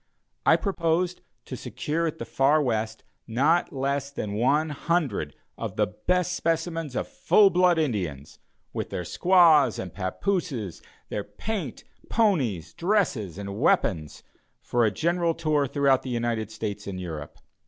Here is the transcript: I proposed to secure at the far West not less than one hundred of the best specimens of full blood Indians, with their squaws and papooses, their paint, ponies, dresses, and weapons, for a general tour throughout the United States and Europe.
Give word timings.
I 0.47 0.55
proposed 0.55 1.21
to 1.45 1.55
secure 1.55 2.07
at 2.07 2.17
the 2.17 2.25
far 2.25 2.59
West 2.59 3.03
not 3.27 3.71
less 3.71 4.09
than 4.09 4.33
one 4.33 4.71
hundred 4.71 5.35
of 5.59 5.75
the 5.75 5.85
best 5.85 6.33
specimens 6.33 6.95
of 6.95 7.07
full 7.07 7.51
blood 7.51 7.77
Indians, 7.77 8.39
with 8.73 8.89
their 8.89 9.05
squaws 9.05 9.77
and 9.77 9.93
papooses, 9.93 10.81
their 11.09 11.23
paint, 11.23 11.83
ponies, 12.09 12.73
dresses, 12.73 13.37
and 13.37 13.59
weapons, 13.59 14.23
for 14.59 14.85
a 14.85 14.89
general 14.89 15.35
tour 15.35 15.67
throughout 15.67 16.01
the 16.01 16.09
United 16.09 16.49
States 16.49 16.87
and 16.87 16.99
Europe. 16.99 17.37